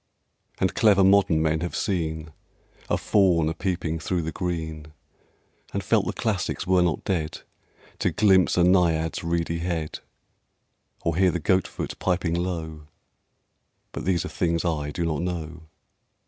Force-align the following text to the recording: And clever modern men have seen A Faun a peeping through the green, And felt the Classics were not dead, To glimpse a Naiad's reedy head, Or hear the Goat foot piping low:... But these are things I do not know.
And 0.57 0.73
clever 0.73 1.03
modern 1.03 1.43
men 1.43 1.59
have 1.59 1.75
seen 1.75 2.31
A 2.89 2.97
Faun 2.97 3.47
a 3.49 3.53
peeping 3.53 3.99
through 3.99 4.23
the 4.23 4.31
green, 4.31 4.93
And 5.73 5.83
felt 5.83 6.07
the 6.07 6.13
Classics 6.13 6.65
were 6.65 6.81
not 6.81 7.03
dead, 7.03 7.41
To 7.99 8.09
glimpse 8.09 8.57
a 8.57 8.63
Naiad's 8.63 9.23
reedy 9.23 9.59
head, 9.59 9.99
Or 11.03 11.15
hear 11.15 11.29
the 11.29 11.37
Goat 11.39 11.67
foot 11.67 11.99
piping 11.99 12.33
low:... 12.33 12.87
But 13.91 14.05
these 14.05 14.25
are 14.25 14.29
things 14.29 14.65
I 14.65 14.89
do 14.89 15.05
not 15.05 15.21
know. 15.21 15.67